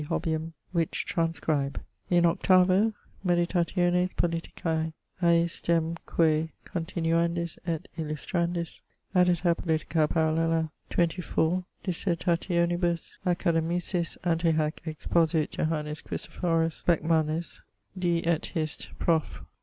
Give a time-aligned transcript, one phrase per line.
[0.09, 1.79] Hobbium which transcribe.
[2.09, 8.81] In 8vo: Meditationes Politicae iisdemque continuandis et illustrandis
[9.15, 17.61] addita Politica Parallela XXIV dissertationibus academicis antehac exposuit Johannes Christopherus Becmanus,
[17.95, 18.23] D.
[18.25, 18.89] et Hist.
[18.97, 19.41] prof.